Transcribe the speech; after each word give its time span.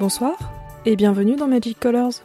Bonsoir 0.00 0.50
et 0.86 0.96
bienvenue 0.96 1.36
dans 1.36 1.46
Magic 1.46 1.78
Colors. 1.78 2.24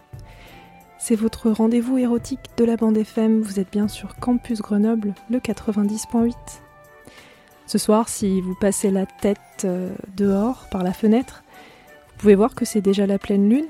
C'est 0.98 1.18
votre 1.18 1.52
rendez-vous 1.52 1.98
érotique 1.98 2.40
de 2.56 2.64
la 2.64 2.78
bande 2.78 2.96
FM, 2.96 3.42
vous 3.42 3.60
êtes 3.60 3.70
bien 3.70 3.90
sur 3.90 4.16
Campus 4.16 4.62
Grenoble, 4.62 5.14
le 5.30 5.40
90.8. 5.40 6.32
Ce 7.66 7.78
soir, 7.78 8.08
si 8.08 8.40
vous 8.40 8.56
passez 8.56 8.92
la 8.92 9.06
tête 9.06 9.66
euh, 9.66 9.94
dehors 10.16 10.68
par 10.72 10.84
la 10.84 10.94
fenêtre, 10.94 11.44
vous 12.14 12.20
pouvez 12.20 12.36
voir 12.36 12.56
que 12.56 12.64
c'est 12.64 12.80
déjà 12.80 13.06
la 13.06 13.20
pleine 13.20 13.50
lune. 13.50 13.68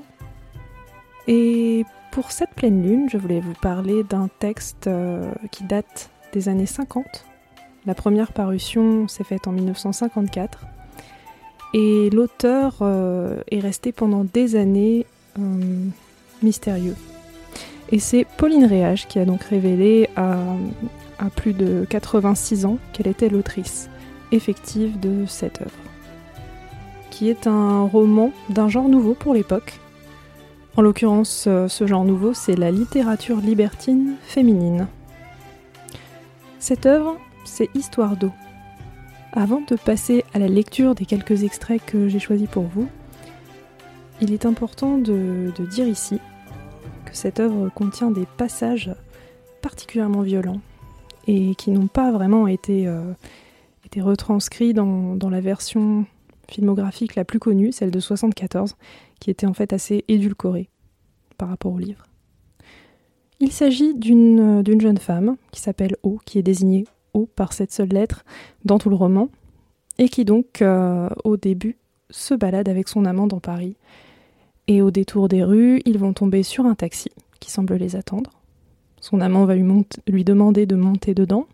Et 1.26 1.84
pour 2.12 2.30
cette 2.30 2.50
pleine 2.50 2.84
lune, 2.84 3.08
je 3.10 3.18
voulais 3.18 3.40
vous 3.40 3.54
parler 3.54 4.04
d'un 4.04 4.28
texte 4.38 4.86
euh, 4.86 5.32
qui 5.50 5.64
date 5.64 6.10
des 6.32 6.48
années 6.48 6.66
50. 6.66 7.26
La 7.86 7.94
première 7.96 8.32
parution 8.32 9.08
s'est 9.08 9.24
faite 9.24 9.48
en 9.48 9.52
1954 9.52 10.60
et 11.74 12.10
l'auteur 12.10 12.76
euh, 12.80 13.42
est 13.50 13.60
resté 13.60 13.92
pendant 13.92 14.24
des 14.24 14.56
années 14.56 15.06
euh, 15.38 15.42
mystérieux. 16.42 16.96
Et 17.90 17.98
c'est 17.98 18.26
Pauline 18.36 18.64
Réage 18.64 19.06
qui 19.06 19.18
a 19.18 19.24
donc 19.24 19.42
révélé 19.44 20.08
à, 20.16 20.38
à 21.18 21.30
plus 21.30 21.52
de 21.52 21.86
86 21.88 22.66
ans 22.66 22.78
qu'elle 22.92 23.06
était 23.06 23.28
l'autrice 23.28 23.88
effective 24.32 24.98
de 24.98 25.24
cette 25.26 25.60
œuvre, 25.60 25.70
qui 27.10 27.28
est 27.28 27.46
un 27.46 27.82
roman 27.82 28.32
d'un 28.48 28.68
genre 28.68 28.88
nouveau 28.88 29.14
pour 29.14 29.34
l'époque. 29.34 29.78
En 30.76 30.82
l'occurrence, 30.82 31.44
euh, 31.46 31.68
ce 31.68 31.86
genre 31.86 32.04
nouveau, 32.04 32.34
c'est 32.34 32.56
la 32.56 32.70
littérature 32.70 33.38
libertine 33.38 34.16
féminine. 34.22 34.88
Cette 36.58 36.84
œuvre, 36.86 37.16
c'est 37.44 37.70
Histoire 37.74 38.16
d'eau, 38.16 38.32
avant 39.36 39.60
de 39.60 39.76
passer 39.76 40.24
à 40.32 40.38
la 40.38 40.48
lecture 40.48 40.94
des 40.94 41.04
quelques 41.04 41.44
extraits 41.44 41.84
que 41.84 42.08
j'ai 42.08 42.18
choisis 42.18 42.48
pour 42.48 42.64
vous, 42.64 42.88
il 44.22 44.32
est 44.32 44.46
important 44.46 44.96
de, 44.96 45.52
dire 45.70 45.86
ici 45.86 46.18
que 47.04 47.14
cette 47.14 47.38
œuvre 47.38 47.68
contient 47.68 48.10
des 48.10 48.24
passages 48.38 48.90
particulièrement 49.60 50.22
violents 50.22 50.62
et 51.26 51.54
qui 51.54 51.70
n'ont 51.70 51.86
pas 51.86 52.10
vraiment 52.10 52.46
été, 52.46 52.88
euh, 52.88 53.12
retranscrits 53.98 54.74
dans, 54.74 55.16
dans, 55.16 55.30
la 55.30 55.40
version 55.40 56.04
filmographique 56.50 57.14
la 57.14 57.24
plus 57.24 57.38
connue, 57.38 57.72
celle 57.72 57.90
de 57.90 58.00
74, 58.00 58.76
qui 59.20 59.30
était 59.30 59.46
en 59.46 59.54
fait 59.54 59.72
assez 59.72 60.04
édulcorée 60.08 60.68
par 61.38 61.48
rapport 61.48 61.72
au 61.72 61.78
livre. 61.78 62.04
Il 63.40 63.52
s'agit 63.52 63.94
d'une 63.94 64.80
jeune 64.80 64.98
femme 64.98 65.36
qui 65.50 65.60
s'appelle 65.60 65.96
O, 66.02 66.18
qui 66.24 66.38
est 66.38 66.42
désignée 66.42 66.84
par 67.24 67.54
cette 67.54 67.72
seule 67.72 67.88
lettre 67.88 68.24
dans 68.66 68.78
tout 68.78 68.90
le 68.90 68.96
roman, 68.96 69.30
et 69.98 70.10
qui 70.10 70.26
donc, 70.26 70.60
euh, 70.60 71.08
au 71.24 71.38
début, 71.38 71.76
se 72.10 72.34
balade 72.34 72.68
avec 72.68 72.88
son 72.88 73.06
amant 73.06 73.26
dans 73.26 73.40
Paris. 73.40 73.76
Et 74.68 74.82
au 74.82 74.90
détour 74.90 75.28
des 75.28 75.42
rues, 75.42 75.80
ils 75.86 75.98
vont 75.98 76.12
tomber 76.12 76.42
sur 76.42 76.66
un 76.66 76.74
taxi 76.74 77.10
qui 77.40 77.50
semble 77.50 77.76
les 77.76 77.96
attendre. 77.96 78.32
Son 79.00 79.20
amant 79.20 79.44
va 79.44 79.54
lui, 79.54 80.24
demander 80.24 80.66
de 80.66 80.76
monter 80.76 81.14
dedans, 81.14 81.46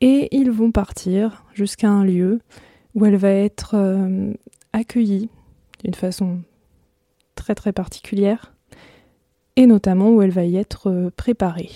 et 0.00 0.28
ils 0.36 0.50
vont 0.50 0.70
partir 0.70 1.44
jusqu'à 1.54 1.88
un 1.88 2.04
lieu 2.04 2.40
où 2.94 3.06
elle 3.06 3.16
va 3.16 3.30
être 3.30 3.74
euh, 3.74 4.32
accueillie 4.72 5.30
d'une 5.82 5.94
façon 5.94 6.40
très 7.34 7.54
très 7.54 7.72
particulière, 7.72 8.52
et 9.56 9.66
notamment 9.66 10.10
où 10.10 10.22
elle 10.22 10.30
va 10.30 10.44
y 10.44 10.56
être 10.56 10.90
euh, 10.90 11.10
préparée. 11.16 11.70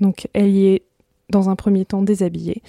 Donc 0.00 0.28
elle 0.32 0.50
y 0.50 0.66
est 0.66 0.82
dans 1.30 1.48
un 1.48 1.56
premier 1.56 1.84
temps 1.84 2.02
déshabillée, 2.02 2.62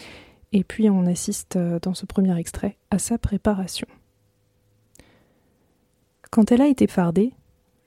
et 0.53 0.63
puis 0.63 0.89
on 0.89 1.05
assiste 1.05 1.55
euh, 1.55 1.79
dans 1.81 1.93
ce 1.93 2.05
premier 2.05 2.37
extrait 2.37 2.77
à 2.89 2.99
sa 2.99 3.17
préparation. 3.17 3.87
Quand 6.29 6.51
elle 6.51 6.61
a 6.61 6.67
été 6.67 6.87
fardée, 6.87 7.33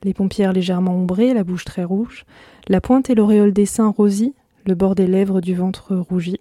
les 0.02 0.14
pompières 0.14 0.52
légèrement 0.52 0.94
ombrées, 0.94 1.32
la 1.32 1.44
bouche 1.44 1.64
très 1.64 1.84
rouge, 1.84 2.24
la 2.68 2.80
pointe 2.80 3.08
et 3.08 3.14
l'auréole 3.14 3.52
des 3.52 3.66
seins 3.66 3.88
rosis, 3.88 4.32
le 4.66 4.74
bord 4.74 4.94
des 4.94 5.06
lèvres 5.06 5.40
du 5.40 5.54
ventre 5.54 5.96
rougi, 5.96 6.40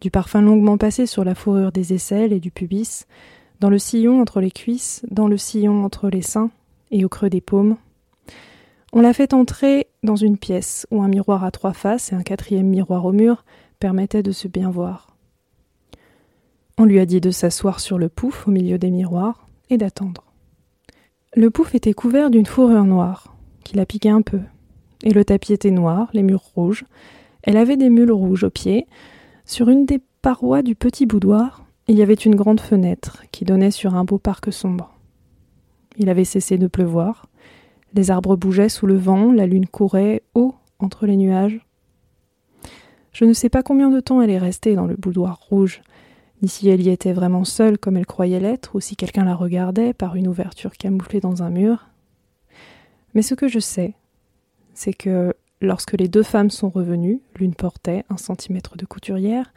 du 0.00 0.10
parfum 0.10 0.42
longuement 0.42 0.78
passé 0.78 1.06
sur 1.06 1.24
la 1.24 1.34
fourrure 1.34 1.72
des 1.72 1.92
aisselles 1.92 2.32
et 2.32 2.40
du 2.40 2.50
pubis, 2.50 3.06
dans 3.60 3.70
le 3.70 3.78
sillon 3.78 4.20
entre 4.20 4.40
les 4.40 4.50
cuisses, 4.50 5.04
dans 5.10 5.28
le 5.28 5.36
sillon 5.36 5.84
entre 5.84 6.08
les 6.08 6.22
seins 6.22 6.50
et 6.90 7.04
au 7.04 7.08
creux 7.08 7.30
des 7.30 7.40
paumes, 7.40 7.76
on 8.92 9.02
l'a 9.02 9.12
fait 9.12 9.34
entrer 9.34 9.86
dans 10.02 10.16
une 10.16 10.38
pièce 10.38 10.86
où 10.90 11.02
un 11.02 11.08
miroir 11.08 11.44
à 11.44 11.50
trois 11.50 11.72
faces 11.72 12.12
et 12.12 12.16
un 12.16 12.22
quatrième 12.22 12.66
miroir 12.66 13.04
au 13.04 13.12
mur 13.12 13.44
permettaient 13.78 14.22
de 14.22 14.32
se 14.32 14.48
bien 14.48 14.70
voir. 14.70 15.16
On 16.78 16.84
lui 16.84 16.98
a 16.98 17.06
dit 17.06 17.20
de 17.20 17.30
s'asseoir 17.30 17.80
sur 17.80 17.98
le 17.98 18.08
pouf 18.08 18.48
au 18.48 18.50
milieu 18.50 18.78
des 18.78 18.90
miroirs 18.90 19.48
et 19.68 19.76
d'attendre. 19.76 20.24
Le 21.36 21.50
pouf 21.50 21.74
était 21.74 21.92
couvert 21.92 22.30
d'une 22.30 22.46
fourrure 22.46 22.84
noire, 22.84 23.36
qui 23.64 23.76
la 23.76 23.86
piquait 23.86 24.08
un 24.08 24.22
peu, 24.22 24.40
et 25.04 25.12
le 25.12 25.24
tapis 25.24 25.52
était 25.52 25.70
noir, 25.70 26.08
les 26.12 26.22
murs 26.22 26.42
rouges. 26.54 26.84
Elle 27.42 27.56
avait 27.56 27.76
des 27.76 27.90
mules 27.90 28.12
rouges 28.12 28.44
aux 28.44 28.50
pieds. 28.50 28.86
Sur 29.44 29.68
une 29.68 29.86
des 29.86 30.00
parois 30.22 30.62
du 30.62 30.74
petit 30.74 31.06
boudoir, 31.06 31.64
il 31.88 31.98
y 31.98 32.02
avait 32.02 32.14
une 32.14 32.34
grande 32.34 32.60
fenêtre 32.60 33.22
qui 33.32 33.44
donnait 33.44 33.70
sur 33.70 33.94
un 33.94 34.04
beau 34.04 34.18
parc 34.18 34.52
sombre. 34.52 34.98
Il 35.96 36.08
avait 36.08 36.24
cessé 36.24 36.58
de 36.58 36.66
pleuvoir, 36.66 37.26
les 37.94 38.10
arbres 38.10 38.36
bougeaient 38.36 38.68
sous 38.68 38.86
le 38.86 38.96
vent, 38.96 39.32
la 39.32 39.46
lune 39.46 39.66
courait 39.66 40.22
haut 40.34 40.54
entre 40.78 41.06
les 41.06 41.16
nuages. 41.16 41.60
Je 43.12 43.24
ne 43.24 43.32
sais 43.32 43.48
pas 43.48 43.62
combien 43.62 43.90
de 43.90 44.00
temps 44.00 44.22
elle 44.22 44.30
est 44.30 44.38
restée 44.38 44.74
dans 44.74 44.86
le 44.86 44.96
boudoir 44.96 45.38
rouge, 45.48 45.82
ni 46.42 46.48
si 46.48 46.68
elle 46.68 46.80
y 46.80 46.88
était 46.88 47.12
vraiment 47.12 47.44
seule 47.44 47.78
comme 47.78 47.96
elle 47.96 48.06
croyait 48.06 48.40
l'être, 48.40 48.74
ou 48.74 48.80
si 48.80 48.96
quelqu'un 48.96 49.24
la 49.24 49.34
regardait 49.34 49.92
par 49.92 50.16
une 50.16 50.28
ouverture 50.28 50.72
camouflée 50.72 51.20
dans 51.20 51.42
un 51.42 51.50
mur. 51.50 51.88
Mais 53.14 53.22
ce 53.22 53.34
que 53.34 53.48
je 53.48 53.58
sais, 53.58 53.94
c'est 54.74 54.92
que 54.92 55.34
lorsque 55.60 55.98
les 55.98 56.08
deux 56.08 56.22
femmes 56.22 56.50
sont 56.50 56.70
revenues, 56.70 57.20
l'une 57.36 57.54
portait 57.54 58.04
un 58.08 58.16
centimètre 58.16 58.76
de 58.76 58.86
couturière, 58.86 59.52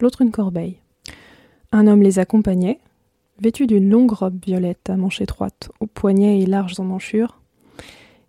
l'autre 0.00 0.22
une 0.22 0.32
corbeille. 0.32 0.80
Un 1.72 1.86
homme 1.86 2.02
les 2.02 2.18
accompagnait, 2.18 2.80
vêtu 3.40 3.66
d'une 3.66 3.88
longue 3.88 4.12
robe 4.12 4.44
violette 4.44 4.90
à 4.90 4.96
manches 4.96 5.20
étroites, 5.20 5.70
aux 5.80 5.86
poignets 5.86 6.40
et 6.40 6.46
larges 6.46 6.78
emmanchure, 6.80 7.40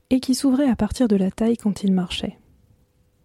et 0.09 0.19
qui 0.19 0.35
s'ouvrait 0.35 0.69
à 0.69 0.75
partir 0.75 1.07
de 1.07 1.15
la 1.15 1.31
taille 1.31 1.57
quand 1.57 1.83
il 1.83 1.91
marchait. 1.91 2.37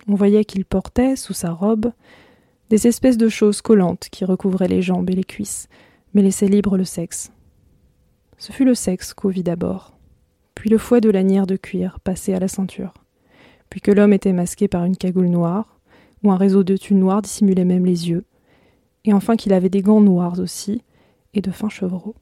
On 0.09 0.15
voyait 0.15 0.45
qu'il 0.45 0.65
portait, 0.65 1.17
sous 1.17 1.33
sa 1.33 1.53
robe, 1.53 1.93
des 2.71 2.87
espèces 2.89 3.19
de 3.19 3.29
choses 3.29 3.63
collantes 3.63 4.09
qui 4.11 4.25
recouvraient 4.25 4.69
les 4.69 4.83
jambes 4.83 5.11
et 5.11 5.15
les 5.15 5.25
cuisses, 5.25 5.69
mais 6.15 6.23
laissaient 6.23 6.49
libre 6.49 6.77
le 6.77 6.85
sexe. 6.85 7.31
Ce 8.39 8.51
fut 8.51 8.65
le 8.65 8.75
sexe 8.75 9.15
qu'au 9.15 9.29
vit 9.29 9.45
d'abord, 9.45 9.97
puis 10.55 10.71
le 10.71 10.79
fouet 10.79 11.01
de 11.01 11.11
lanière 11.11 11.47
de 11.47 11.57
cuir 11.57 12.01
passé 12.01 12.35
à 12.35 12.41
la 12.41 12.49
ceinture, 12.49 12.95
puis 13.71 13.81
que 13.81 13.93
l'homme 13.93 14.13
était 14.13 14.33
masqué 14.33 14.67
par 14.67 14.85
une 14.85 14.97
cagoule 14.97 15.29
noire, 15.29 15.79
où 16.25 16.33
un 16.33 16.37
réseau 16.37 16.65
de 16.65 16.77
tulle 16.77 16.99
noire 16.99 17.23
dissimulait 17.23 17.65
même 17.65 17.87
les 17.87 18.09
yeux, 18.09 18.25
et 19.05 19.13
enfin 19.13 19.37
qu'il 19.37 19.53
avait 19.53 19.69
des 19.69 19.83
gants 19.83 20.01
noirs 20.01 20.41
aussi, 20.41 20.83
et 21.35 21.41
de 21.41 21.51
fins 21.51 21.69
chevreaux. 21.69 22.15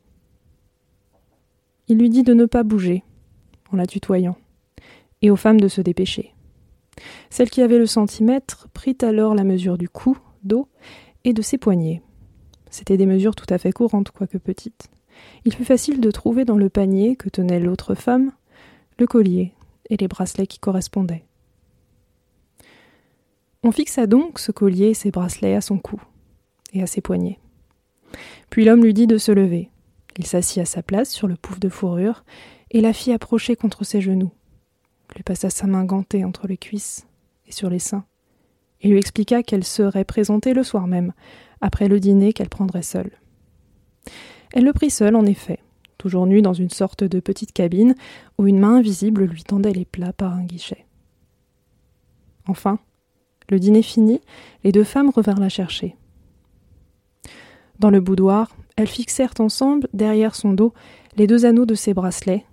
Il 1.89 1.99
lui 1.99 2.11
dit 2.11 2.23
de 2.23 2.35
ne 2.35 2.45
pas 2.45 2.63
bouger, 2.63 3.03
en 3.73 3.77
la 3.77 3.87
tutoyant 3.87 4.37
et 5.23 5.31
aux 5.31 5.37
femmes 5.37 5.61
de 5.61 5.69
se 5.69 5.81
dépêcher. 5.81 6.35
Celle 7.31 7.51
qui 7.51 7.63
avait 7.63 7.79
le 7.79 7.87
centimètre 7.87 8.69
prit 8.73 8.97
alors 9.03 9.35
la 9.35 9.45
mesure 9.45 9.79
du 9.79 9.89
cou, 9.89 10.19
dos 10.43 10.69
et 11.25 11.33
de 11.33 11.43
ses 11.43 11.59
poignets. 11.59 12.03
C'étaient 12.71 12.97
des 12.97 13.07
mesures 13.07 13.35
tout 13.35 13.53
à 13.53 13.59
fait 13.59 13.73
courantes, 13.73 14.11
quoique 14.11 14.39
petites. 14.39 14.91
Il 15.45 15.55
fut 15.55 15.65
facile 15.65 16.01
de 16.01 16.11
trouver 16.11 16.45
dans 16.45 16.57
le 16.57 16.69
panier 16.69 17.17
que 17.17 17.29
tenait 17.29 17.61
l'autre 17.61 17.95
femme 17.95 18.33
le 18.99 19.07
collier 19.07 19.53
et 19.89 19.97
les 19.97 20.09
bracelets 20.09 20.47
qui 20.47 20.59
correspondaient. 20.59 21.25
On 23.63 23.73
fixa 23.73 24.07
donc 24.07 24.39
ce 24.39 24.53
collier 24.53 24.89
et 24.89 24.95
ses 24.95 25.11
bracelets 25.11 25.55
à 25.55 25.61
son 25.61 25.79
cou 25.79 26.01
et 26.73 26.83
à 26.83 26.87
ses 26.87 27.01
poignets. 27.01 27.39
Puis 28.51 28.65
l'homme 28.65 28.85
lui 28.85 28.95
dit 28.95 29.07
de 29.07 29.19
se 29.19 29.33
lever. 29.33 29.71
Il 30.19 30.27
s'assit 30.27 30.59
à 30.59 30.65
sa 30.65 30.83
place 30.83 31.11
sur 31.11 31.29
le 31.29 31.37
pouf 31.37 31.61
de 31.61 31.69
fourrure 31.69 32.25
et 32.71 32.81
la 32.81 32.93
fit 32.93 33.13
approcher 33.13 33.57
contre 33.57 33.85
ses 33.85 34.01
genoux 34.01 34.33
lui 35.15 35.23
passa 35.23 35.51
sa 35.51 35.67
main 35.67 35.85
gantée 35.85 36.25
entre 36.25 36.47
les 36.47 36.57
cuisses 36.57 37.07
et 37.47 37.53
sur 37.53 37.71
les 37.71 37.79
seins, 37.79 38.05
et 38.81 38.89
lui 38.89 38.99
expliqua 38.99 39.43
qu'elle 39.43 39.65
serait 39.65 40.05
présentée 40.05 40.55
le 40.55 40.63
soir 40.63 40.87
même, 40.87 41.13
après 41.61 41.89
le 41.89 42.01
dîner 42.01 42.33
qu'elle 42.33 42.49
prendrait 42.49 42.83
seule. 42.83 43.11
Elle 44.53 44.65
le 44.65 44.73
prit 44.73 44.91
seule, 44.91 45.17
en 45.17 45.27
effet, 45.27 45.59
toujours 45.99 46.27
nue 46.27 46.43
dans 46.43 46.55
une 46.55 46.71
sorte 46.71 47.05
de 47.05 47.21
petite 47.21 47.53
cabine 47.53 47.95
où 48.39 48.47
une 48.47 48.59
main 48.59 48.77
invisible 48.77 49.25
lui 49.25 49.45
tendait 49.45 49.73
les 49.73 49.85
plats 49.85 50.13
par 50.13 50.33
un 50.33 50.45
guichet. 50.45 50.87
Enfin, 52.47 52.79
le 53.49 53.59
dîner 53.59 53.83
fini, 53.83 54.21
les 54.65 54.73
deux 54.73 54.85
femmes 54.85 55.11
revinrent 55.11 55.41
la 55.41 55.49
chercher. 55.49 55.97
Dans 57.79 57.91
le 57.91 58.01
boudoir, 58.01 58.57
elles 58.77 58.89
fixèrent 58.89 59.35
ensemble, 59.39 59.89
derrière 59.93 60.35
son 60.35 60.53
dos, 60.53 60.73
les 61.17 61.27
deux 61.27 61.45
anneaux 61.45 61.67
de 61.67 61.75
ses 61.75 61.95
bracelets, 61.95 62.45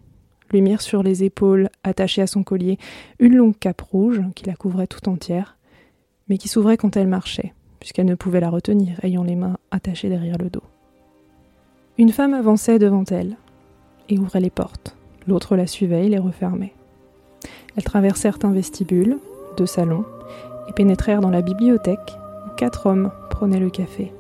lui 0.52 0.62
mirent 0.62 0.82
sur 0.82 1.04
les 1.04 1.24
épaules, 1.24 1.70
attachées 1.84 2.22
à 2.22 2.28
son 2.28 2.44
collier, 2.44 2.78
une 3.20 3.36
longue 3.36 3.58
cape 3.58 3.82
rouge 3.82 4.22
qui 4.36 4.46
la 4.46 4.56
couvrait 4.56 4.88
tout 4.88 5.08
entière, 5.10 5.58
mais 6.30 6.38
qui 6.38 6.48
s'ouvrait 6.48 6.78
quand 6.78 6.98
elle 6.98 7.08
marchait, 7.08 7.54
puisqu'elle 7.80 8.06
ne 8.06 8.16
pouvait 8.16 8.40
la 8.40 8.50
retenir, 8.50 9.00
ayant 9.04 9.24
les 9.24 9.36
mains 9.36 9.58
attachées 9.72 10.10
derrière 10.10 10.38
le 10.38 10.50
dos. 10.50 10.64
Une 11.98 12.12
femme 12.12 12.34
avançait 12.34 12.80
devant 12.80 13.06
elle, 13.06 13.38
et 14.10 14.20
ouvrait 14.20 14.40
les 14.40 14.50
portes. 14.50 14.96
L'autre 15.28 15.56
la 15.56 15.68
suivait 15.68 16.06
et 16.06 16.10
les 16.10 16.20
refermait. 16.20 16.74
Elles 17.76 17.84
traversèrent 17.84 18.40
un 18.44 18.52
vestibule, 18.52 19.18
deux 19.58 19.66
salons, 19.66 20.06
et 20.70 20.74
pénétrèrent 20.74 21.22
dans 21.22 21.30
la 21.30 21.42
bibliothèque 21.42 22.18
où 22.46 22.56
quatre 22.56 22.86
hommes 22.86 23.12
prenaient 23.30 23.60
le 23.60 23.70
café. 23.70 24.12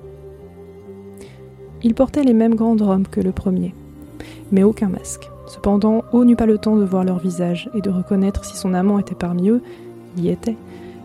Ils 1.83 1.93
portaient 1.93 2.23
les 2.23 2.33
mêmes 2.33 2.55
grandes 2.55 2.81
robes 2.81 3.07
que 3.07 3.21
le 3.21 3.31
premier, 3.31 3.73
mais 4.51 4.63
aucun 4.63 4.89
masque. 4.89 5.29
Cependant, 5.47 6.03
O 6.11 6.25
n'eut 6.25 6.35
pas 6.35 6.45
le 6.45 6.57
temps 6.57 6.75
de 6.75 6.83
voir 6.83 7.05
leur 7.05 7.19
visage 7.19 7.69
et 7.73 7.81
de 7.81 7.89
reconnaître 7.89 8.43
si 8.43 8.57
son 8.57 8.73
amant 8.73 8.99
était 8.99 9.15
parmi 9.15 9.49
eux. 9.49 9.61
Il 10.17 10.25
y 10.25 10.29
était, 10.29 10.57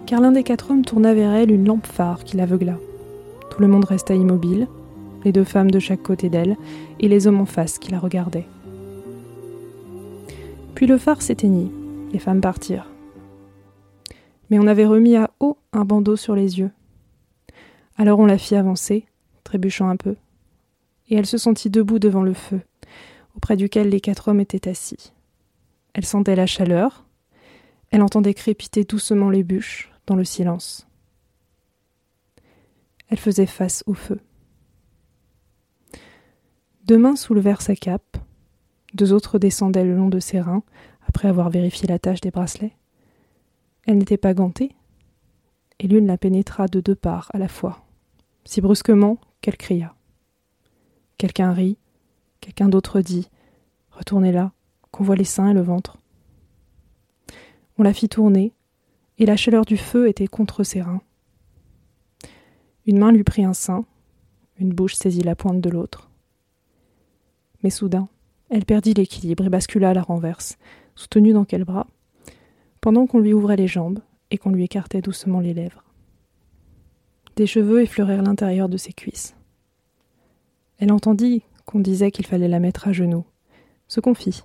car 0.04 0.20
l'un 0.20 0.32
des 0.32 0.42
quatre 0.42 0.70
hommes 0.70 0.84
tourna 0.84 1.14
vers 1.14 1.32
elle 1.32 1.52
une 1.52 1.66
lampe 1.66 1.86
phare 1.86 2.24
qui 2.24 2.36
l'aveugla. 2.36 2.76
Tout 3.50 3.60
le 3.60 3.68
monde 3.68 3.84
resta 3.84 4.14
immobile, 4.14 4.66
les 5.24 5.32
deux 5.32 5.44
femmes 5.44 5.70
de 5.70 5.78
chaque 5.78 6.02
côté 6.02 6.28
d'elle 6.28 6.56
et 6.98 7.08
les 7.08 7.26
hommes 7.26 7.40
en 7.40 7.46
face 7.46 7.78
qui 7.78 7.92
la 7.92 8.00
regardaient. 8.00 8.46
Puis 10.74 10.86
le 10.86 10.98
phare 10.98 11.22
s'éteignit, 11.22 11.70
les 12.12 12.18
femmes 12.18 12.40
partirent. 12.40 12.88
Mais 14.50 14.58
on 14.58 14.66
avait 14.66 14.86
remis 14.86 15.16
à 15.16 15.30
O 15.38 15.56
un 15.72 15.84
bandeau 15.84 16.16
sur 16.16 16.34
les 16.34 16.58
yeux. 16.58 16.70
Alors 17.96 18.18
on 18.18 18.26
la 18.26 18.38
fit 18.38 18.56
avancer, 18.56 19.06
trébuchant 19.44 19.88
un 19.88 19.96
peu, 19.96 20.16
et 21.08 21.14
elle 21.14 21.26
se 21.26 21.38
sentit 21.38 21.70
debout 21.70 21.98
devant 22.00 22.22
le 22.22 22.32
feu, 22.32 22.60
auprès 23.42 23.56
duquel 23.56 23.88
les 23.88 24.00
quatre 24.00 24.28
hommes 24.28 24.38
étaient 24.38 24.68
assis. 24.68 25.12
Elle 25.94 26.06
sentait 26.06 26.36
la 26.36 26.46
chaleur, 26.46 27.04
elle 27.90 28.02
entendait 28.02 28.34
crépiter 28.34 28.84
doucement 28.84 29.30
les 29.30 29.42
bûches 29.42 29.90
dans 30.06 30.14
le 30.14 30.22
silence. 30.22 30.86
Elle 33.08 33.18
faisait 33.18 33.46
face 33.46 33.82
au 33.86 33.94
feu. 33.94 34.20
Deux 36.84 36.98
mains 36.98 37.16
soulevèrent 37.16 37.62
sa 37.62 37.74
cape, 37.74 38.16
deux 38.94 39.12
autres 39.12 39.40
descendaient 39.40 39.84
le 39.84 39.96
long 39.96 40.08
de 40.08 40.20
ses 40.20 40.40
reins, 40.40 40.62
après 41.08 41.26
avoir 41.26 41.50
vérifié 41.50 41.88
la 41.88 41.98
tâche 41.98 42.20
des 42.20 42.30
bracelets. 42.30 42.76
Elle 43.88 43.98
n'était 43.98 44.18
pas 44.18 44.34
gantée, 44.34 44.70
et 45.80 45.88
l'une 45.88 46.06
la 46.06 46.16
pénétra 46.16 46.68
de 46.68 46.78
deux 46.78 46.94
parts 46.94 47.28
à 47.34 47.38
la 47.38 47.48
fois, 47.48 47.84
si 48.44 48.60
brusquement 48.60 49.18
qu'elle 49.40 49.56
cria. 49.56 49.96
Quelqu'un 51.18 51.52
rit, 51.52 51.76
quelqu'un 52.42 52.68
d'autre 52.68 53.00
dit 53.00 53.30
Retournez 53.92 54.32
là, 54.32 54.52
qu'on 54.90 55.04
voit 55.04 55.16
les 55.16 55.24
seins 55.24 55.50
et 55.50 55.54
le 55.54 55.62
ventre. 55.62 55.96
On 57.78 57.82
la 57.82 57.94
fit 57.94 58.10
tourner, 58.10 58.52
et 59.18 59.24
la 59.24 59.36
chaleur 59.36 59.64
du 59.64 59.78
feu 59.78 60.08
était 60.08 60.26
contre 60.26 60.64
ses 60.64 60.82
reins. 60.82 61.00
Une 62.86 62.98
main 62.98 63.12
lui 63.12 63.24
prit 63.24 63.44
un 63.44 63.54
sein, 63.54 63.84
une 64.58 64.72
bouche 64.72 64.94
saisit 64.94 65.22
la 65.22 65.36
pointe 65.36 65.60
de 65.60 65.70
l'autre. 65.70 66.10
Mais 67.62 67.70
soudain, 67.70 68.08
elle 68.50 68.64
perdit 68.64 68.92
l'équilibre 68.92 69.46
et 69.46 69.48
bascula 69.48 69.90
à 69.90 69.94
la 69.94 70.02
renverse, 70.02 70.58
soutenue 70.96 71.32
dans 71.32 71.44
quel 71.44 71.64
bras, 71.64 71.86
pendant 72.80 73.06
qu'on 73.06 73.20
lui 73.20 73.32
ouvrait 73.32 73.56
les 73.56 73.68
jambes 73.68 74.00
et 74.30 74.38
qu'on 74.38 74.50
lui 74.50 74.64
écartait 74.64 75.00
doucement 75.00 75.40
les 75.40 75.54
lèvres. 75.54 75.84
Des 77.36 77.46
cheveux 77.46 77.82
effleurèrent 77.82 78.22
l'intérieur 78.22 78.68
de 78.68 78.76
ses 78.76 78.92
cuisses. 78.92 79.34
Elle 80.78 80.92
entendit 80.92 81.42
qu'on 81.64 81.80
disait 81.80 82.10
qu'il 82.10 82.26
fallait 82.26 82.48
la 82.48 82.60
mettre 82.60 82.88
à 82.88 82.92
genoux, 82.92 83.24
ce 83.88 84.00
qu'on 84.00 84.14
fit. 84.14 84.42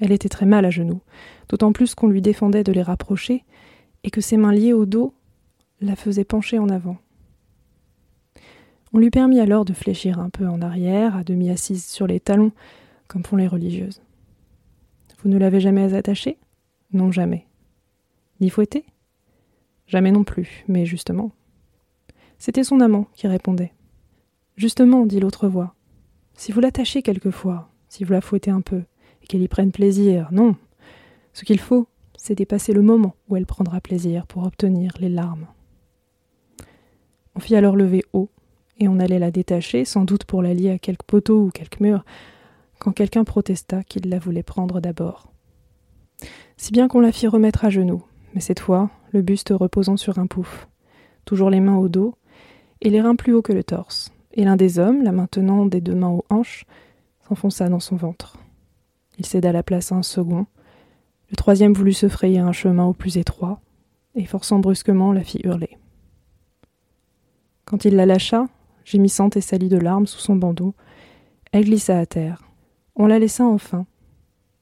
Elle 0.00 0.12
était 0.12 0.28
très 0.28 0.46
mal 0.46 0.64
à 0.64 0.70
genoux, 0.70 1.00
d'autant 1.48 1.72
plus 1.72 1.94
qu'on 1.94 2.08
lui 2.08 2.22
défendait 2.22 2.64
de 2.64 2.72
les 2.72 2.82
rapprocher 2.82 3.44
et 4.04 4.10
que 4.10 4.20
ses 4.20 4.36
mains 4.36 4.52
liées 4.52 4.72
au 4.72 4.86
dos 4.86 5.14
la 5.80 5.96
faisaient 5.96 6.24
pencher 6.24 6.58
en 6.58 6.68
avant. 6.68 6.98
On 8.92 8.98
lui 8.98 9.10
permit 9.10 9.40
alors 9.40 9.64
de 9.64 9.72
fléchir 9.72 10.18
un 10.18 10.30
peu 10.30 10.46
en 10.48 10.62
arrière, 10.62 11.16
à 11.16 11.24
demi 11.24 11.50
assise 11.50 11.84
sur 11.84 12.06
les 12.06 12.20
talons, 12.20 12.52
comme 13.06 13.24
font 13.24 13.36
les 13.36 13.46
religieuses. 13.46 14.00
Vous 15.22 15.28
ne 15.28 15.36
l'avez 15.36 15.60
jamais 15.60 15.94
attachée? 15.94 16.38
Non, 16.92 17.12
jamais. 17.12 17.46
Ni 18.40 18.50
fouettée? 18.50 18.84
Jamais 19.86 20.12
non 20.12 20.24
plus, 20.24 20.64
mais 20.68 20.86
justement. 20.86 21.32
C'était 22.38 22.64
son 22.64 22.80
amant 22.80 23.08
qui 23.14 23.26
répondait. 23.26 23.72
Justement, 24.56 25.06
dit 25.06 25.20
l'autre 25.20 25.48
voix. 25.48 25.74
Si 26.38 26.52
vous 26.52 26.60
l'attachez 26.60 27.02
quelquefois, 27.02 27.68
si 27.88 28.04
vous 28.04 28.12
la 28.12 28.20
fouettez 28.20 28.52
un 28.52 28.60
peu, 28.60 28.84
et 29.22 29.26
qu'elle 29.26 29.42
y 29.42 29.48
prenne 29.48 29.72
plaisir, 29.72 30.28
non. 30.30 30.54
Ce 31.32 31.44
qu'il 31.44 31.58
faut, 31.58 31.88
c'est 32.16 32.36
dépasser 32.36 32.72
le 32.72 32.80
moment 32.80 33.16
où 33.28 33.34
elle 33.34 33.44
prendra 33.44 33.80
plaisir 33.80 34.24
pour 34.24 34.44
obtenir 34.44 34.92
les 35.00 35.08
larmes. 35.08 35.48
On 37.34 37.40
fit 37.40 37.56
alors 37.56 37.74
lever 37.74 38.04
haut 38.12 38.30
et 38.78 38.86
on 38.86 39.00
allait 39.00 39.18
la 39.18 39.32
détacher, 39.32 39.84
sans 39.84 40.04
doute 40.04 40.26
pour 40.26 40.40
la 40.40 40.54
lier 40.54 40.70
à 40.70 40.78
quelque 40.78 41.04
poteau 41.04 41.42
ou 41.42 41.50
quelque 41.50 41.82
mur, 41.82 42.04
quand 42.78 42.92
quelqu'un 42.92 43.24
protesta 43.24 43.82
qu'il 43.82 44.08
la 44.08 44.20
voulait 44.20 44.44
prendre 44.44 44.80
d'abord. 44.80 45.32
Si 46.56 46.70
bien 46.70 46.86
qu'on 46.86 47.00
la 47.00 47.10
fit 47.10 47.26
remettre 47.26 47.64
à 47.64 47.70
genoux, 47.70 48.04
mais 48.34 48.40
cette 48.40 48.60
fois, 48.60 48.90
le 49.10 49.22
buste 49.22 49.50
reposant 49.50 49.96
sur 49.96 50.20
un 50.20 50.28
pouf, 50.28 50.68
toujours 51.24 51.50
les 51.50 51.58
mains 51.58 51.78
au 51.78 51.88
dos, 51.88 52.14
et 52.80 52.90
les 52.90 53.00
reins 53.00 53.16
plus 53.16 53.34
hauts 53.34 53.42
que 53.42 53.52
le 53.52 53.64
torse, 53.64 54.12
et 54.38 54.44
l'un 54.44 54.54
des 54.54 54.78
hommes, 54.78 55.02
la 55.02 55.10
maintenant 55.10 55.66
des 55.66 55.80
deux 55.80 55.96
mains 55.96 56.10
aux 56.10 56.24
hanches, 56.30 56.64
s'enfonça 57.26 57.68
dans 57.68 57.80
son 57.80 57.96
ventre. 57.96 58.38
Il 59.18 59.26
céda 59.26 59.50
la 59.50 59.64
place 59.64 59.90
à 59.90 59.96
un 59.96 60.04
second, 60.04 60.46
le 61.28 61.36
troisième 61.36 61.72
voulut 61.72 61.92
se 61.92 62.08
frayer 62.08 62.38
un 62.38 62.52
chemin 62.52 62.84
au 62.84 62.92
plus 62.92 63.18
étroit, 63.18 63.60
et 64.14 64.24
forçant 64.24 64.60
brusquement 64.60 65.12
la 65.12 65.24
fit 65.24 65.40
hurler. 65.42 65.76
Quand 67.64 67.84
il 67.84 67.96
la 67.96 68.06
lâcha, 68.06 68.46
gémissante 68.84 69.36
et 69.36 69.40
salie 69.40 69.68
de 69.68 69.76
larmes 69.76 70.06
sous 70.06 70.20
son 70.20 70.36
bandeau, 70.36 70.72
elle 71.50 71.64
glissa 71.64 71.98
à 71.98 72.06
terre. 72.06 72.44
On 72.94 73.08
la 73.08 73.18
laissa 73.18 73.44
enfin, 73.44 73.86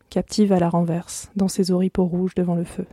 captive 0.09 0.55
à 0.55 0.59
la 0.59 0.71
renverse, 0.71 1.31
dans 1.37 1.49
ses 1.49 1.71
oripeaux 1.71 2.07
rouges 2.07 2.35
devant 2.35 2.55
le 2.55 2.65
feu. 2.65 2.87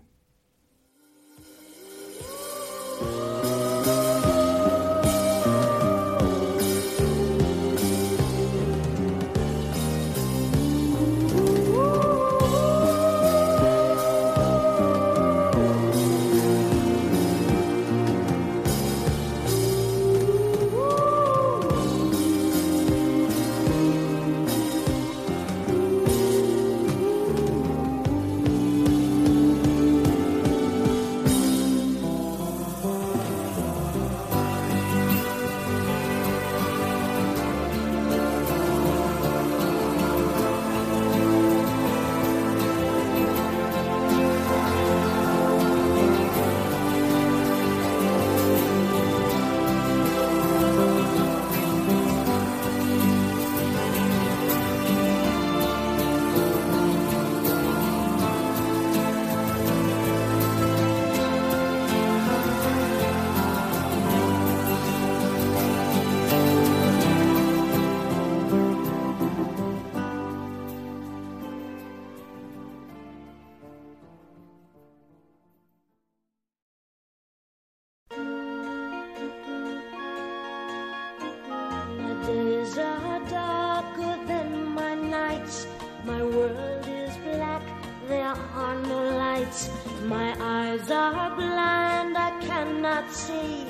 My 90.06 90.36
eyes 90.40 90.90
are 90.90 91.36
blind, 91.36 92.18
I 92.18 92.32
cannot 92.42 93.12
see. 93.12 93.66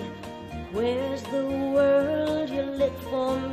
Where's 0.72 1.22
the 1.24 1.46
world 1.76 2.50
you 2.50 2.62
lit 2.62 2.98
for 3.10 3.38
me? 3.38 3.53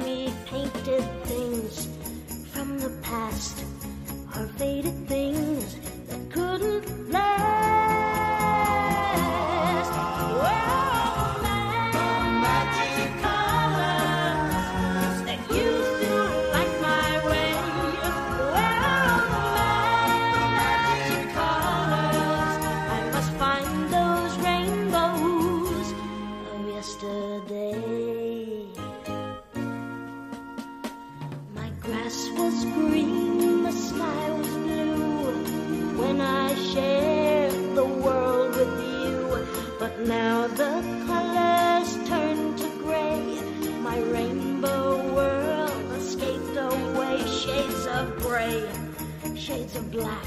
Shades 49.40 49.74
of 49.74 49.90
black. 49.90 50.26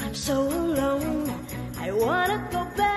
I'm 0.00 0.14
so 0.14 0.42
alone, 0.42 1.32
I 1.78 1.90
wanna 1.92 2.46
go 2.52 2.62
back, 2.76 2.91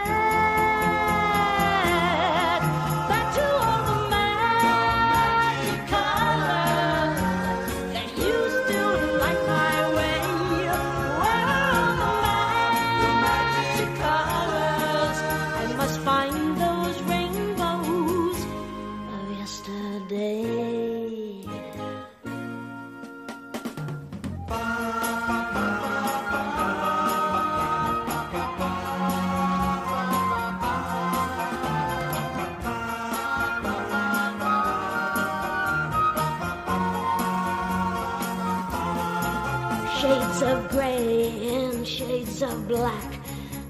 of 40.56 40.70
gray 40.70 41.50
and 41.54 41.86
shades 41.86 42.42
of 42.42 42.68
black. 42.68 43.20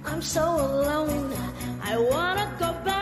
I'm 0.06 0.22
so 0.22 0.44
alone. 0.44 1.34
I 1.82 1.98
wanna 1.98 2.48
go 2.60 2.74
back. 2.86 2.95